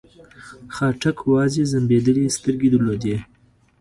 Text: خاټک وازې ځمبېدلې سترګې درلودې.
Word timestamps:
خاټک 0.75 1.17
وازې 1.31 1.63
ځمبېدلې 1.71 2.33
سترګې 2.37 2.67
درلودې. 2.71 3.15